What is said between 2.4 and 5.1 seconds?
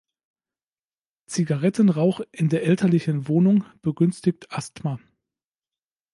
der elterlichen Wohnung begünstigt Asthma.